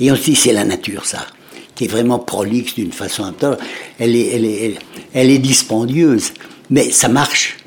Et 0.00 0.10
aussi, 0.10 0.34
c'est 0.34 0.52
la 0.52 0.64
nature, 0.64 1.04
ça, 1.04 1.26
qui 1.74 1.84
est 1.84 1.88
vraiment 1.88 2.18
prolixe 2.18 2.74
d'une 2.74 2.92
façon 2.92 3.24
un 3.24 3.56
Elle 3.98 4.16
est, 4.16 4.28
elle 4.28 4.44
est, 4.44 4.74
elle 5.12 5.30
est 5.30 5.38
dispendieuse, 5.38 6.32
mais 6.70 6.90
ça 6.90 7.08
marche. 7.08 7.58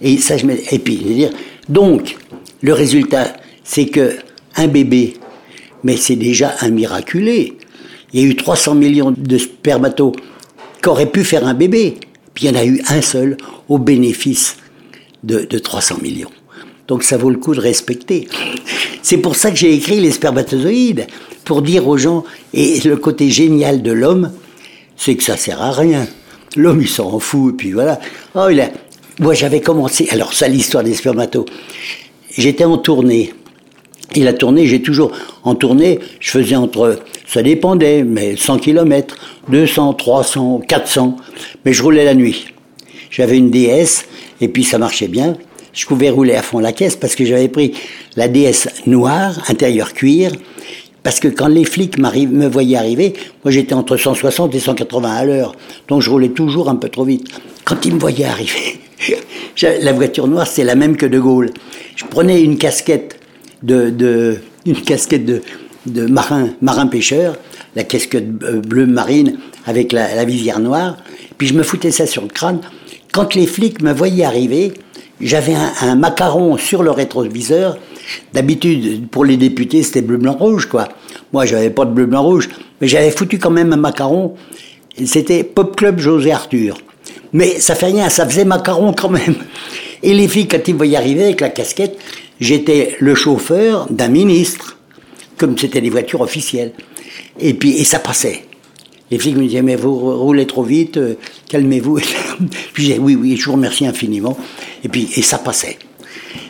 Et 0.00 0.18
ça, 0.18 0.36
je 0.36 0.46
et 0.46 0.78
puis, 0.78 0.98
je 1.02 1.08
veux 1.08 1.14
dire, 1.14 1.30
donc, 1.68 2.16
le 2.60 2.72
résultat, 2.72 3.34
c'est 3.62 3.86
que 3.86 4.16
un 4.56 4.66
bébé, 4.66 5.14
mais 5.82 5.96
c'est 5.96 6.16
déjà 6.16 6.54
un 6.60 6.70
miraculé. 6.70 7.54
Il 8.12 8.20
y 8.20 8.24
a 8.24 8.26
eu 8.26 8.36
300 8.36 8.74
millions 8.74 9.14
de 9.16 9.38
spermatos 9.38 10.12
qui 10.82 10.88
auraient 10.88 11.10
pu 11.10 11.24
faire 11.24 11.46
un 11.46 11.54
bébé. 11.54 11.96
Il 12.40 12.44
y 12.44 12.50
en 12.50 12.54
a 12.54 12.64
eu 12.64 12.82
un 12.88 13.00
seul 13.00 13.36
au 13.68 13.78
bénéfice 13.78 14.56
de, 15.22 15.44
de 15.44 15.58
300 15.58 15.98
millions. 16.02 16.30
Donc 16.88 17.02
ça 17.02 17.16
vaut 17.16 17.30
le 17.30 17.38
coup 17.38 17.54
de 17.54 17.60
respecter. 17.60 18.28
C'est 19.02 19.18
pour 19.18 19.36
ça 19.36 19.50
que 19.50 19.56
j'ai 19.56 19.72
écrit 19.74 20.00
les 20.00 20.10
spermatozoïdes, 20.10 21.06
pour 21.44 21.62
dire 21.62 21.86
aux 21.86 21.98
gens, 21.98 22.24
et 22.52 22.80
le 22.80 22.96
côté 22.96 23.28
génial 23.30 23.82
de 23.82 23.92
l'homme, 23.92 24.32
c'est 24.96 25.14
que 25.14 25.22
ça 25.22 25.36
sert 25.36 25.60
à 25.62 25.72
rien. 25.72 26.06
L'homme, 26.56 26.80
il 26.80 26.88
s'en 26.88 27.18
fout, 27.18 27.54
et 27.54 27.56
puis 27.56 27.72
voilà. 27.72 28.00
Oh, 28.34 28.48
il. 28.50 28.66
Moi, 29.20 29.34
j'avais 29.34 29.60
commencé, 29.60 30.08
alors 30.10 30.32
ça, 30.32 30.48
l'histoire 30.48 30.82
des 30.82 30.94
spermatos. 30.94 31.46
J'étais 32.36 32.64
en 32.64 32.78
tournée. 32.78 33.32
Et 34.14 34.22
la 34.22 34.32
tournée, 34.32 34.66
j'ai 34.66 34.80
toujours, 34.80 35.10
en 35.42 35.54
tournée, 35.54 35.98
je 36.20 36.30
faisais 36.30 36.54
entre, 36.54 37.00
ça 37.26 37.42
dépendait, 37.42 38.04
mais 38.04 38.36
100 38.36 38.58
km, 38.58 39.16
200, 39.48 39.94
300, 39.94 40.62
400, 40.68 41.16
mais 41.64 41.72
je 41.72 41.82
roulais 41.82 42.04
la 42.04 42.14
nuit. 42.14 42.46
J'avais 43.10 43.38
une 43.38 43.50
DS, 43.50 44.06
et 44.40 44.48
puis 44.48 44.62
ça 44.64 44.78
marchait 44.78 45.08
bien. 45.08 45.36
Je 45.72 45.86
pouvais 45.86 46.10
rouler 46.10 46.36
à 46.36 46.42
fond 46.42 46.60
la 46.60 46.72
caisse 46.72 46.94
parce 46.94 47.16
que 47.16 47.24
j'avais 47.24 47.48
pris 47.48 47.72
la 48.16 48.28
DS 48.28 48.68
noire, 48.86 49.42
intérieur 49.48 49.92
cuir, 49.92 50.30
parce 51.02 51.18
que 51.18 51.28
quand 51.28 51.48
les 51.48 51.64
flics 51.64 51.98
me 51.98 52.46
voyaient 52.46 52.76
arriver, 52.76 53.14
moi 53.44 53.50
j'étais 53.50 53.74
entre 53.74 53.96
160 53.96 54.54
et 54.54 54.60
180 54.60 55.10
à 55.10 55.24
l'heure, 55.24 55.56
donc 55.88 56.02
je 56.02 56.10
roulais 56.10 56.28
toujours 56.28 56.68
un 56.68 56.76
peu 56.76 56.88
trop 56.88 57.04
vite. 57.04 57.28
Quand 57.64 57.84
ils 57.84 57.94
me 57.94 57.98
voyaient 57.98 58.24
arriver, 58.24 58.78
la 59.82 59.92
voiture 59.92 60.28
noire 60.28 60.46
c'est 60.46 60.64
la 60.64 60.76
même 60.76 60.96
que 60.96 61.06
De 61.06 61.18
Gaulle. 61.18 61.50
Je 61.96 62.04
prenais 62.04 62.40
une 62.40 62.56
casquette 62.56 63.18
de, 63.64 64.36
une 64.66 64.80
casquette 64.80 65.24
de, 65.86 66.06
marin, 66.06 66.86
pêcheur, 66.86 67.36
la 67.76 67.84
casquette 67.84 68.26
euh, 68.42 68.60
bleue 68.60 68.86
marine 68.86 69.38
avec 69.66 69.92
la, 69.92 70.24
visière 70.24 70.60
noire, 70.60 70.96
puis 71.38 71.46
je 71.46 71.54
me 71.54 71.62
foutais 71.62 71.90
ça 71.90 72.06
sur 72.06 72.22
le 72.22 72.28
crâne. 72.28 72.60
Quand 73.12 73.34
les 73.34 73.46
flics 73.46 73.82
me 73.82 73.92
voyaient 73.92 74.24
arriver, 74.24 74.74
j'avais 75.20 75.54
un, 75.80 75.94
macaron 75.94 76.56
sur 76.56 76.82
le 76.82 76.90
rétroviseur. 76.90 77.78
D'habitude, 78.34 79.08
pour 79.08 79.24
les 79.24 79.36
députés, 79.36 79.82
c'était 79.82 80.02
bleu, 80.02 80.18
blanc, 80.18 80.34
rouge, 80.34 80.66
quoi. 80.66 80.88
Moi, 81.32 81.46
j'avais 81.46 81.70
pas 81.70 81.84
de 81.84 81.92
bleu, 81.92 82.06
blanc, 82.06 82.22
rouge, 82.22 82.50
mais 82.80 82.88
j'avais 82.88 83.10
foutu 83.10 83.38
quand 83.38 83.50
même 83.50 83.72
un 83.72 83.76
macaron. 83.76 84.34
C'était 85.06 85.42
Pop 85.42 85.74
Club 85.76 85.98
José 85.98 86.32
Arthur. 86.32 86.76
Mais 87.32 87.58
ça 87.60 87.74
fait 87.74 87.86
rien, 87.86 88.08
ça 88.10 88.26
faisait 88.26 88.44
macaron 88.44 88.92
quand 88.92 89.08
même. 89.08 89.34
Et 90.04 90.12
les 90.12 90.28
filles, 90.28 90.46
quand 90.46 90.68
ils 90.68 90.74
voyaient 90.74 90.98
arriver 90.98 91.24
avec 91.24 91.40
la 91.40 91.48
casquette, 91.48 91.98
j'étais 92.38 92.94
le 93.00 93.14
chauffeur 93.14 93.86
d'un 93.90 94.08
ministre, 94.08 94.76
comme 95.38 95.56
c'était 95.56 95.80
des 95.80 95.88
voitures 95.88 96.20
officielles. 96.20 96.72
Et 97.40 97.54
puis, 97.54 97.78
et 97.78 97.84
ça 97.84 97.98
passait. 97.98 98.42
Les 99.10 99.18
filles 99.18 99.34
me 99.34 99.46
disaient, 99.46 99.62
mais 99.62 99.76
vous 99.76 99.96
roulez 99.96 100.46
trop 100.46 100.62
vite, 100.62 100.98
euh, 100.98 101.14
calmez-vous. 101.48 102.00
puis 102.74 102.84
je 102.84 102.88
disais, 102.90 102.98
oui, 102.98 103.16
oui, 103.16 103.36
je 103.38 103.46
vous 103.46 103.52
remercie 103.52 103.86
infiniment. 103.86 104.36
Et 104.84 104.88
puis, 104.88 105.08
et 105.16 105.22
ça 105.22 105.38
passait. 105.38 105.78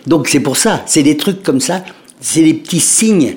Donc 0.06 0.26
c'est 0.28 0.40
pour 0.40 0.56
ça, 0.56 0.82
c'est 0.86 1.04
des 1.04 1.16
trucs 1.16 1.44
comme 1.44 1.60
ça, 1.60 1.84
c'est 2.20 2.42
des 2.42 2.54
petits 2.54 2.80
signes. 2.80 3.36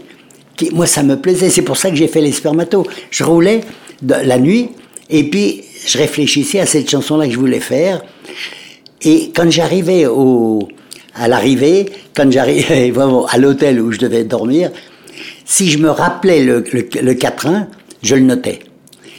Qui, 0.55 0.71
moi, 0.71 0.88
ça 0.88 1.03
me 1.03 1.15
plaisait, 1.15 1.51
c'est 1.51 1.62
pour 1.62 1.77
ça 1.77 1.91
que 1.91 1.95
j'ai 1.95 2.07
fait 2.07 2.21
les 2.21 2.31
spermatos. 2.31 2.88
Je 3.12 3.24
roulais 3.24 3.62
la 4.01 4.39
nuit, 4.39 4.69
et 5.12 5.29
puis 5.29 5.62
je 5.86 6.00
réfléchissais 6.00 6.59
à 6.59 6.65
cette 6.65 6.89
chanson-là 6.89 7.27
que 7.27 7.33
je 7.33 7.39
voulais 7.39 7.59
faire. 7.59 8.01
Et 9.01 9.31
quand 9.35 9.49
j'arrivais 9.49 10.05
au, 10.07 10.67
à 11.15 11.27
l'arrivée, 11.27 11.89
quand 12.15 12.31
j'arrivais 12.31 12.93
à 13.29 13.37
l'hôtel 13.37 13.81
où 13.81 13.91
je 13.91 13.99
devais 13.99 14.23
dormir, 14.23 14.71
si 15.45 15.69
je 15.69 15.77
me 15.77 15.89
rappelais 15.89 16.43
le, 16.43 16.63
le, 17.01 17.13
quatrain, 17.13 17.67
je 18.03 18.15
le 18.15 18.21
notais. 18.21 18.59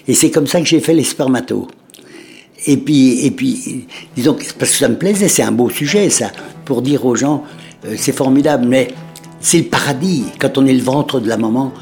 Et 0.07 0.15
c'est 0.15 0.31
comme 0.31 0.47
ça 0.47 0.61
que 0.61 0.67
j'ai 0.67 0.81
fait 0.81 0.95
les 0.95 1.05
spermatos. 1.05 1.67
Et 2.67 2.77
puis, 2.77 3.25
et 3.25 3.31
puis, 3.31 3.87
disons, 4.17 4.37
parce 4.59 4.73
que 4.73 4.77
ça 4.79 4.89
me 4.89 4.97
plaisait, 4.97 5.29
c'est 5.29 5.43
un 5.43 5.53
beau 5.53 5.71
sujet, 5.71 6.11
ça, 6.11 6.31
pour 6.65 6.83
dire 6.83 7.07
aux 7.07 7.15
gens, 7.15 7.45
euh, 7.87 7.95
c'est 7.97 8.13
formidable, 8.13 8.67
mais 8.67 8.89
c'est 9.41 9.59
le 9.59 9.65
paradis 9.65 10.25
quand 10.39 10.59
on 10.59 10.67
est 10.67 10.75
le 10.75 10.83
ventre 10.83 11.21
de 11.21 11.29
la 11.29 11.37
maman, 11.37 11.73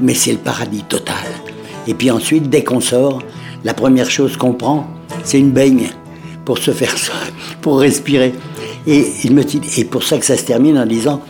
mais 0.00 0.14
c'est 0.14 0.32
le 0.32 0.38
paradis 0.38 0.84
total. 0.88 1.16
Et 1.86 1.94
puis 1.94 2.10
ensuite, 2.10 2.50
dès 2.50 2.62
qu'on 2.62 2.80
sort, 2.80 3.22
la 3.64 3.74
première 3.74 4.10
chose 4.10 4.36
qu'on 4.36 4.52
prend, 4.52 4.86
c'est 5.24 5.38
une 5.38 5.50
baigne 5.50 5.88
pour 6.48 6.56
se 6.56 6.70
faire 6.70 6.94
pour 7.60 7.78
respirer. 7.78 8.32
Et 8.86 9.04
pour 9.84 10.02
ça 10.02 10.16
que 10.16 10.24
ça 10.24 10.34
se 10.34 10.44
termine 10.44 10.78
en 10.78 10.86
disant, 10.86 11.20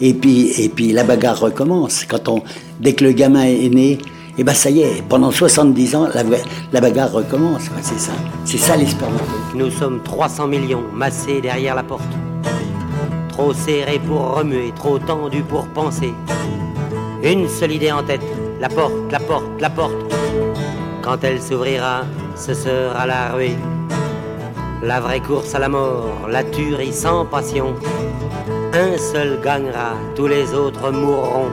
et 0.00 0.14
puis, 0.14 0.52
et 0.56 0.68
puis 0.68 0.92
la 0.92 1.02
bagarre 1.02 1.40
recommence. 1.40 2.04
Quand 2.04 2.28
on, 2.28 2.44
dès 2.78 2.92
que 2.92 3.02
le 3.02 3.10
gamin 3.10 3.42
est 3.42 3.74
né, 3.74 3.90
et 3.94 3.98
eh 4.38 4.44
ben 4.44 4.54
ça 4.54 4.70
y 4.70 4.82
est, 4.82 5.02
pendant 5.08 5.32
70 5.32 5.96
ans, 5.96 6.06
la, 6.14 6.80
bagarre 6.80 7.10
recommence. 7.10 7.62
C'est 7.82 7.98
ça, 7.98 8.12
c'est 8.44 8.56
ça. 8.56 8.74
Nous 9.52 9.68
sommes 9.72 10.00
300 10.04 10.46
millions 10.46 10.84
massés 10.94 11.40
derrière 11.40 11.74
la 11.74 11.82
porte. 11.82 12.04
Trop 13.30 13.52
serrés 13.52 14.00
pour 14.06 14.36
remuer, 14.36 14.72
trop 14.76 15.00
tendus 15.00 15.42
pour 15.42 15.66
penser. 15.66 16.12
Une 17.24 17.48
seule 17.48 17.72
idée 17.72 17.90
en 17.90 18.04
tête, 18.04 18.22
la 18.60 18.68
porte, 18.68 19.10
la 19.10 19.18
porte, 19.18 19.60
la 19.60 19.70
porte. 19.70 20.14
Quand 21.02 21.24
elle 21.24 21.42
s'ouvrira, 21.42 22.04
ce 22.36 22.54
sera 22.54 23.06
la 23.08 23.32
ruée. 23.32 23.56
La 24.82 25.00
vraie 25.00 25.20
course 25.20 25.56
à 25.56 25.58
la 25.58 25.68
mort, 25.68 26.28
la 26.28 26.44
tuerie 26.44 26.92
sans 26.92 27.26
passion. 27.26 27.74
Un 28.72 28.96
seul 28.96 29.40
gagnera, 29.42 29.94
tous 30.14 30.28
les 30.28 30.54
autres 30.54 30.92
mourront. 30.92 31.50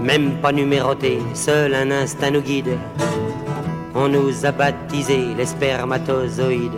Même 0.00 0.40
pas 0.40 0.52
numéroté, 0.52 1.18
seul 1.34 1.74
un 1.74 1.90
instinct 1.90 2.30
nous 2.30 2.40
guide. 2.40 2.78
On 3.96 4.08
nous 4.08 4.46
a 4.46 4.52
baptisés 4.52 5.34
les 5.36 5.46
spermatozoïdes. 5.46 6.70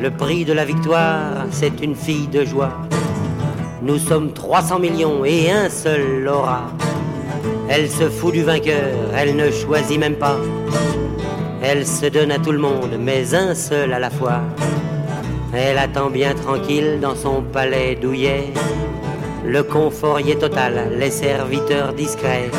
Le 0.00 0.10
prix 0.10 0.44
de 0.44 0.52
la 0.52 0.64
victoire, 0.64 1.46
c'est 1.50 1.80
une 1.80 1.96
fille 1.96 2.28
de 2.28 2.44
joie 2.44 2.72
nous 3.82 3.98
sommes 3.98 4.32
300 4.32 4.78
millions 4.78 5.24
et 5.24 5.50
un 5.50 5.68
seul 5.68 6.22
l'aura. 6.22 6.70
Elle 7.68 7.90
se 7.90 8.08
fout 8.08 8.32
du 8.32 8.42
vainqueur, 8.42 8.94
elle 9.16 9.34
ne 9.34 9.50
choisit 9.50 9.98
même 9.98 10.14
pas. 10.14 10.36
Elle 11.62 11.86
se 11.86 12.06
donne 12.06 12.30
à 12.30 12.38
tout 12.38 12.52
le 12.52 12.58
monde, 12.58 12.96
mais 12.98 13.34
un 13.34 13.54
seul 13.54 13.92
à 13.92 13.98
la 13.98 14.10
fois. 14.10 14.40
Elle 15.52 15.78
attend 15.78 16.10
bien 16.10 16.34
tranquille 16.34 16.98
dans 17.00 17.16
son 17.16 17.42
palais 17.42 17.96
douillet. 17.96 18.52
Le 19.44 19.62
confort 19.64 20.20
y 20.20 20.30
est 20.30 20.38
total, 20.38 20.92
les 20.96 21.10
serviteurs 21.10 21.92
discrets. 21.92 22.50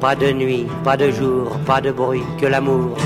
Pas 0.00 0.16
de 0.16 0.32
nuit, 0.32 0.66
pas 0.82 0.96
de 0.96 1.10
jour, 1.10 1.58
pas 1.66 1.80
de 1.80 1.92
bruit, 1.92 2.24
que 2.40 2.46
l'amour. 2.46 2.96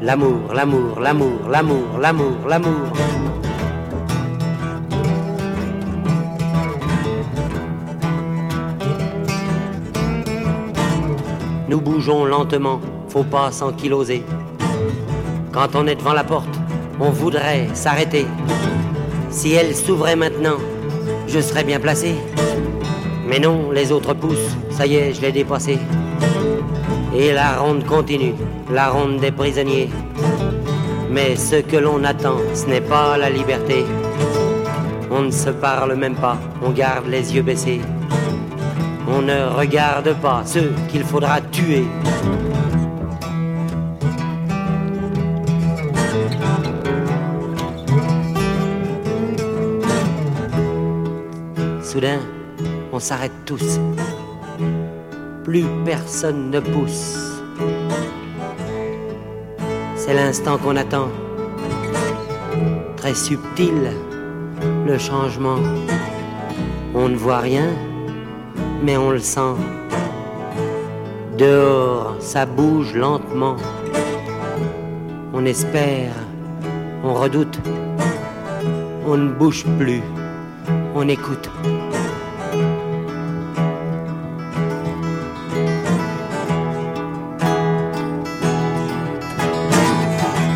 L'amour, 0.00 0.54
l'amour, 0.54 1.00
l'amour, 1.00 1.48
l'amour, 1.50 1.98
l'amour, 1.98 2.36
l'amour. 2.48 3.19
Nous 11.70 11.80
bougeons 11.80 12.24
lentement, 12.24 12.80
faut 13.08 13.22
pas 13.22 13.52
s'enquiloser. 13.52 14.24
Quand 15.52 15.76
on 15.76 15.86
est 15.86 15.94
devant 15.94 16.14
la 16.14 16.24
porte, 16.24 16.58
on 16.98 17.10
voudrait 17.10 17.68
s'arrêter. 17.74 18.26
Si 19.28 19.52
elle 19.52 19.76
s'ouvrait 19.76 20.16
maintenant, 20.16 20.56
je 21.28 21.38
serais 21.38 21.62
bien 21.62 21.78
placé. 21.78 22.16
Mais 23.24 23.38
non, 23.38 23.70
les 23.70 23.92
autres 23.92 24.14
poussent, 24.14 24.56
ça 24.72 24.84
y 24.84 24.96
est, 24.96 25.14
je 25.14 25.20
l'ai 25.20 25.30
dépassé. 25.30 25.78
Et 27.16 27.32
la 27.32 27.58
ronde 27.58 27.84
continue, 27.86 28.34
la 28.68 28.88
ronde 28.88 29.20
des 29.20 29.30
prisonniers. 29.30 29.90
Mais 31.08 31.36
ce 31.36 31.60
que 31.60 31.76
l'on 31.76 32.02
attend, 32.02 32.38
ce 32.52 32.66
n'est 32.66 32.80
pas 32.80 33.16
la 33.16 33.30
liberté. 33.30 33.84
On 35.08 35.22
ne 35.22 35.30
se 35.30 35.50
parle 35.50 35.94
même 35.94 36.16
pas, 36.16 36.36
on 36.66 36.70
garde 36.70 37.06
les 37.06 37.32
yeux 37.32 37.42
baissés. 37.42 37.80
On 39.12 39.22
ne 39.22 39.44
regarde 39.56 40.14
pas 40.20 40.42
ceux 40.44 40.72
qu'il 40.88 41.02
faudra 41.02 41.40
tuer. 41.40 41.84
Soudain, 51.82 52.20
on 52.92 53.00
s'arrête 53.00 53.32
tous. 53.44 53.80
Plus 55.42 55.66
personne 55.84 56.50
ne 56.50 56.60
pousse. 56.60 57.42
C'est 59.96 60.14
l'instant 60.14 60.56
qu'on 60.56 60.76
attend. 60.76 61.08
Très 62.96 63.14
subtil, 63.14 63.90
le 64.86 64.98
changement. 64.98 65.58
On 66.94 67.08
ne 67.08 67.16
voit 67.16 67.40
rien 67.40 67.66
mais 68.82 68.96
on 68.96 69.10
le 69.10 69.18
sent. 69.18 69.54
Dehors, 71.36 72.16
ça 72.20 72.46
bouge 72.46 72.94
lentement. 72.94 73.56
On 75.32 75.44
espère, 75.44 76.12
on 77.04 77.14
redoute. 77.14 77.58
On 79.06 79.16
ne 79.16 79.30
bouge 79.30 79.64
plus, 79.78 80.02
on 80.94 81.08
écoute. 81.08 81.50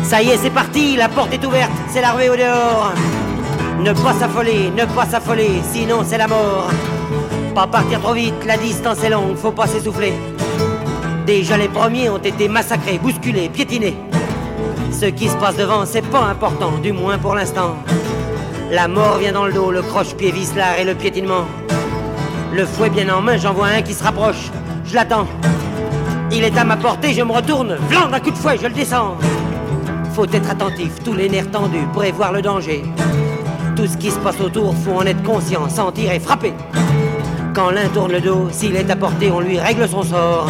Ça 0.03 0.21
y 0.21 0.29
est, 0.29 0.37
c'est 0.37 0.51
parti, 0.51 0.95
la 0.95 1.09
porte 1.09 1.33
est 1.33 1.45
ouverte, 1.45 1.71
c'est 1.89 1.99
l'arrivée 1.99 2.29
au 2.29 2.35
dehors. 2.35 2.93
Ne 3.79 3.91
pas 3.91 4.13
s'affoler, 4.13 4.69
ne 4.69 4.85
pas 4.85 5.05
s'affoler, 5.05 5.61
sinon 5.73 6.03
c'est 6.05 6.17
la 6.17 6.27
mort. 6.27 6.69
Pas 7.55 7.67
partir 7.67 8.01
trop 8.01 8.11
vite, 8.11 8.33
la 8.45 8.57
distance 8.57 9.01
est 9.01 9.09
longue, 9.09 9.37
faut 9.37 9.53
pas 9.53 9.65
s'essouffler. 9.65 10.11
Déjà 11.25 11.55
les 11.55 11.69
premiers 11.69 12.09
ont 12.09 12.17
été 12.17 12.49
massacrés, 12.49 12.97
bousculés, 12.97 13.47
piétinés. 13.47 13.95
Ce 14.91 15.05
qui 15.05 15.29
se 15.29 15.37
passe 15.37 15.55
devant, 15.55 15.85
c'est 15.85 16.01
pas 16.01 16.25
important, 16.25 16.73
du 16.83 16.91
moins 16.91 17.17
pour 17.17 17.33
l'instant. 17.33 17.77
La 18.71 18.89
mort 18.89 19.19
vient 19.19 19.31
dans 19.31 19.45
le 19.45 19.53
dos, 19.53 19.71
le 19.71 19.81
croche-pied 19.81 20.31
vicelard 20.31 20.77
et 20.79 20.83
le 20.83 20.95
piétinement. 20.95 21.45
Le 22.51 22.65
fouet 22.65 22.89
bien 22.89 23.07
en 23.07 23.21
main, 23.21 23.37
j'en 23.37 23.53
vois 23.53 23.67
un 23.67 23.81
qui 23.81 23.93
se 23.93 24.03
rapproche. 24.03 24.51
Je 24.85 24.93
l'attends. 24.93 25.27
Il 26.33 26.43
est 26.43 26.57
à 26.57 26.65
ma 26.65 26.75
portée, 26.75 27.13
je 27.13 27.21
me 27.21 27.31
retourne. 27.31 27.77
Vlan 27.87 28.09
d'un 28.09 28.19
coup 28.19 28.31
de 28.31 28.37
fouet, 28.37 28.57
je 28.61 28.67
le 28.67 28.73
descends. 28.73 29.15
Faut 30.13 30.25
être 30.25 30.49
attentif, 30.49 30.91
tous 31.05 31.13
les 31.13 31.29
nerfs 31.29 31.51
tendus, 31.51 31.87
prévoir 31.93 32.33
le 32.33 32.41
danger. 32.41 32.83
Tout 33.77 33.87
ce 33.87 33.95
qui 33.95 34.11
se 34.11 34.19
passe 34.19 34.41
autour, 34.41 34.75
faut 34.75 34.95
en 34.95 35.05
être 35.05 35.23
conscient, 35.23 35.69
sentir 35.69 36.11
et 36.11 36.19
frapper. 36.19 36.53
Quand 37.55 37.69
l'un 37.69 37.87
tourne 37.87 38.11
le 38.11 38.19
dos, 38.19 38.49
s'il 38.51 38.75
est 38.75 38.91
à 38.91 38.97
portée, 38.97 39.31
on 39.31 39.39
lui 39.39 39.57
règle 39.57 39.87
son 39.87 40.03
sort. 40.03 40.49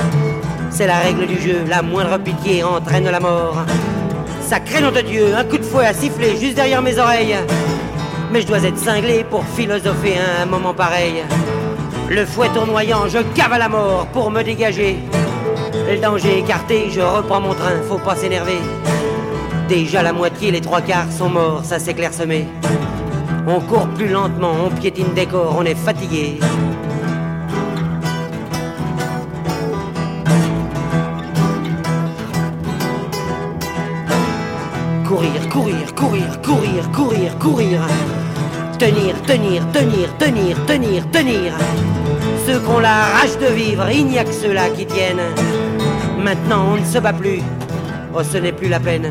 C'est 0.71 0.87
la 0.87 0.97
règle 0.97 1.27
du 1.27 1.39
jeu, 1.39 1.63
la 1.69 1.83
moindre 1.83 2.17
pitié 2.17 2.63
entraîne 2.63 3.07
la 3.07 3.19
mort. 3.19 3.57
Sacré 4.41 4.81
nom 4.81 4.89
de 4.89 5.01
Dieu, 5.01 5.35
un 5.37 5.43
coup 5.43 5.59
de 5.59 5.63
fouet 5.63 5.85
a 5.85 5.93
sifflé 5.93 6.35
juste 6.35 6.55
derrière 6.55 6.81
mes 6.81 6.97
oreilles. 6.97 7.35
Mais 8.31 8.41
je 8.41 8.47
dois 8.47 8.63
être 8.63 8.79
cinglé 8.79 9.23
pour 9.23 9.45
philosopher 9.45 10.15
à 10.17 10.41
un 10.41 10.45
moment 10.47 10.73
pareil. 10.73 11.21
Le 12.09 12.25
fouet 12.25 12.49
tournoyant, 12.49 13.07
je 13.07 13.19
cave 13.35 13.53
à 13.53 13.59
la 13.59 13.69
mort 13.69 14.07
pour 14.11 14.31
me 14.31 14.41
dégager. 14.41 14.97
Le 15.87 15.97
danger 15.97 16.39
écarté, 16.39 16.87
je 16.89 17.01
reprends 17.01 17.39
mon 17.39 17.53
train, 17.53 17.83
faut 17.87 17.99
pas 17.99 18.15
s'énerver. 18.15 18.57
Déjà 19.69 20.01
la 20.01 20.11
moitié, 20.11 20.49
les 20.49 20.61
trois 20.61 20.81
quarts 20.81 21.11
sont 21.15 21.29
morts, 21.29 21.61
ça 21.65 21.77
s'est 21.77 21.93
clairsemé. 21.93 22.47
On 23.45 23.59
court 23.59 23.87
plus 23.89 24.07
lentement, 24.07 24.53
on 24.65 24.71
piétine 24.71 25.13
des 25.13 25.27
corps, 25.27 25.55
on 25.55 25.65
est 25.65 25.75
fatigué. 25.75 26.39
Courir, 35.15 35.49
courir, 35.49 35.95
courir, 35.95 36.41
courir, 36.41 36.91
courir, 36.91 37.37
courir. 37.39 37.81
Tenir, 38.77 39.15
tenir, 39.21 39.63
tenir, 39.71 40.09
tenir, 40.17 40.57
tenir, 40.65 41.09
tenir. 41.09 41.53
Ceux 42.45 42.59
qu'on 42.59 42.79
la 42.79 43.05
rage 43.15 43.37
de 43.39 43.45
vivre, 43.45 43.89
il 43.89 44.07
n'y 44.07 44.19
a 44.19 44.25
que 44.25 44.33
ceux-là 44.33 44.67
qui 44.71 44.85
tiennent. 44.85 45.21
Maintenant 46.21 46.73
on 46.73 46.81
ne 46.81 46.83
se 46.83 46.99
bat 46.99 47.13
plus, 47.13 47.41
oh 48.13 48.23
ce 48.23 48.39
n'est 48.39 48.51
plus 48.51 48.67
la 48.67 48.81
peine. 48.81 49.09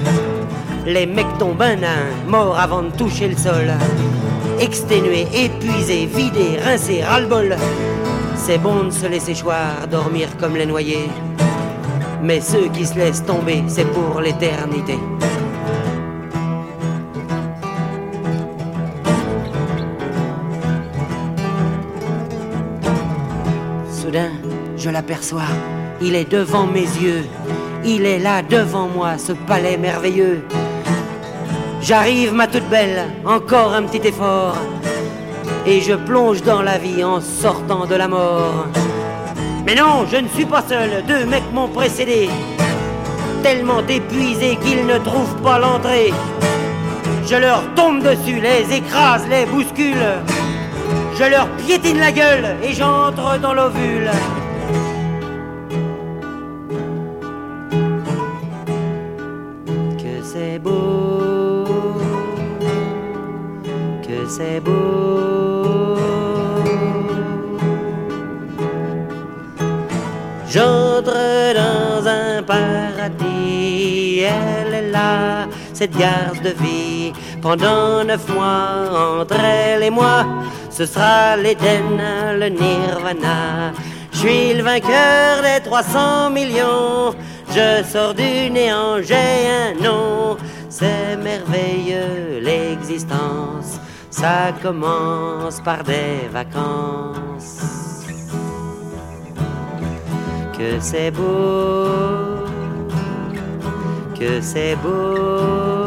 Les 0.84 1.06
mecs 1.06 1.38
tombent 1.38 1.62
un 1.62 1.82
à 1.82 1.92
un, 1.92 2.28
morts 2.28 2.58
avant 2.58 2.82
de 2.82 2.90
toucher 2.90 3.28
le 3.28 3.36
sol. 3.38 3.72
Exténués, 4.60 5.26
épuisés, 5.32 6.04
vidés, 6.04 6.58
rincés, 6.62 7.02
ras-le-bol. 7.02 7.56
C'est 8.36 8.58
bon 8.58 8.84
de 8.84 8.90
se 8.90 9.06
laisser 9.06 9.34
choir, 9.34 9.88
dormir 9.90 10.28
comme 10.38 10.54
les 10.54 10.66
noyés. 10.66 11.08
Mais 12.22 12.42
ceux 12.42 12.68
qui 12.68 12.84
se 12.84 12.94
laissent 12.94 13.24
tomber, 13.24 13.64
c'est 13.68 13.90
pour 13.90 14.20
l'éternité. 14.20 14.98
Soudain, 24.04 24.32
je 24.76 24.90
l'aperçois. 24.90 25.48
Il 26.02 26.14
est 26.14 26.30
devant 26.30 26.66
mes 26.66 26.82
yeux. 26.82 27.24
Il 27.86 28.04
est 28.04 28.18
là 28.18 28.42
devant 28.42 28.86
moi, 28.86 29.16
ce 29.16 29.32
palais 29.32 29.78
merveilleux. 29.78 30.42
J'arrive, 31.80 32.34
ma 32.34 32.46
toute 32.46 32.68
belle, 32.68 33.08
encore 33.24 33.72
un 33.72 33.84
petit 33.84 34.06
effort. 34.06 34.58
Et 35.64 35.80
je 35.80 35.94
plonge 35.94 36.42
dans 36.42 36.60
la 36.60 36.76
vie 36.76 37.02
en 37.02 37.18
sortant 37.22 37.86
de 37.86 37.94
la 37.94 38.06
mort. 38.06 38.66
Mais 39.64 39.74
non, 39.74 40.04
je 40.12 40.18
ne 40.18 40.28
suis 40.28 40.44
pas 40.44 40.62
seul, 40.68 41.02
deux 41.08 41.24
mecs 41.24 41.50
m'ont 41.54 41.68
précédé. 41.68 42.28
Tellement 43.42 43.80
épuisés 43.88 44.58
qu'ils 44.62 44.84
ne 44.84 44.98
trouvent 44.98 45.40
pas 45.42 45.58
l'entrée. 45.58 46.12
Je 47.26 47.36
leur 47.36 47.62
tombe 47.74 48.02
dessus, 48.02 48.38
les 48.38 48.70
écrase, 48.76 49.26
les 49.30 49.46
bouscule. 49.46 50.04
Je 51.16 51.24
leur 51.31 51.48
piétine 51.57 51.98
la 51.98 52.11
gueule 52.11 52.57
et 52.62 52.72
j'entre 52.72 53.38
dans 53.38 53.55
l'ovule. 53.55 54.11
Que 59.96 60.22
c'est 60.22 60.59
beau, 60.59 61.64
que 64.03 64.29
c'est 64.29 64.61
beau. 64.61 65.96
J'entre 70.48 71.14
dans 71.55 72.07
un 72.09 72.42
paradis, 72.42 74.20
elle 74.20 74.74
est 74.74 74.90
là, 74.90 75.46
cette 75.72 75.96
garce 75.96 76.40
de 76.42 76.50
vie. 76.50 77.12
Pendant 77.42 78.05
neuf 78.05 78.27
mois, 78.35 79.20
entre 79.20 79.38
elle 79.38 79.83
et 79.83 79.90
moi, 79.90 80.24
ce 80.74 80.87
sera 80.87 81.37
l'Éden, 81.37 82.00
le 82.37 82.48
Nirvana. 82.48 83.72
Je 84.12 84.18
suis 84.18 84.54
le 84.54 84.62
vainqueur 84.62 85.42
des 85.42 85.62
300 85.62 86.30
millions. 86.30 87.14
Je 87.50 87.84
sors 87.84 88.12
du 88.12 88.50
néant, 88.50 89.00
j'ai 89.00 89.14
un 89.14 89.74
nom. 89.80 90.37
C'est 90.68 91.16
merveilleux 91.16 92.40
l'existence. 92.40 93.78
Ça 94.10 94.52
commence 94.62 95.60
par 95.60 95.84
des 95.84 96.28
vacances. 96.32 97.60
Que 100.58 100.80
c'est 100.80 101.12
beau, 101.12 101.87
que 104.18 104.40
c'est 104.40 104.76
beau. 104.76 105.83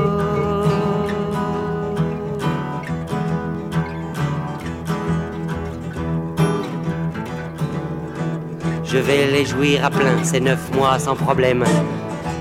Je 8.97 9.01
vais 9.03 9.27
les 9.27 9.45
jouir 9.45 9.85
à 9.85 9.91
plein 9.91 10.23
ces 10.23 10.39
neuf 10.39 10.73
mois 10.73 10.97
sans 10.97 11.15
problème. 11.15 11.63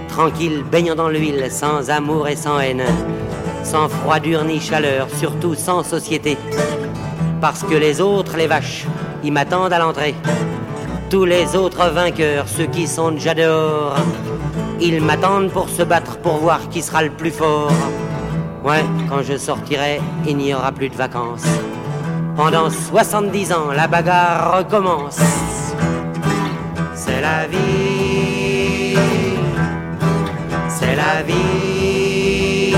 Tranquille, 0.08 0.64
baignant 0.64 0.94
dans 0.94 1.10
l'huile, 1.10 1.48
sans 1.50 1.90
amour 1.90 2.28
et 2.28 2.34
sans 2.34 2.58
haine. 2.58 2.82
Sans 3.62 3.90
froidure 3.90 4.42
ni 4.42 4.58
chaleur, 4.58 5.06
surtout 5.18 5.54
sans 5.54 5.82
société. 5.82 6.38
Parce 7.42 7.62
que 7.62 7.74
les 7.74 8.00
autres, 8.00 8.38
les 8.38 8.46
vaches, 8.46 8.86
ils 9.22 9.34
m'attendent 9.34 9.74
à 9.74 9.78
l'entrée. 9.78 10.14
Tous 11.10 11.26
les 11.26 11.54
autres 11.54 11.90
vainqueurs, 11.90 12.48
ceux 12.48 12.68
qui 12.68 12.86
sont 12.86 13.10
déjà 13.10 13.34
dehors, 13.34 13.96
ils 14.80 15.02
m'attendent 15.02 15.50
pour 15.50 15.68
se 15.68 15.82
battre 15.82 16.16
pour 16.20 16.38
voir 16.38 16.70
qui 16.70 16.80
sera 16.80 17.02
le 17.02 17.10
plus 17.10 17.32
fort. 17.32 17.70
Ouais, 18.64 18.84
quand 19.10 19.20
je 19.20 19.36
sortirai, 19.36 20.00
il 20.26 20.38
n'y 20.38 20.54
aura 20.54 20.72
plus 20.72 20.88
de 20.88 20.96
vacances. 20.96 21.44
Pendant 22.34 22.70
70 22.70 23.52
ans, 23.52 23.72
la 23.76 23.88
bagarre 23.88 24.56
recommence. 24.56 25.20
C'est 27.06 27.20
la 27.20 27.46
vie, 27.46 28.96
c'est 30.68 30.96
la 30.96 31.22
vie, 31.22 32.74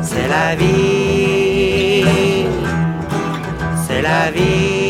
c'est 0.00 0.28
la 0.28 0.54
vie, 0.54 2.04
c'est 3.86 4.02
la 4.02 4.30
vie. 4.30 4.81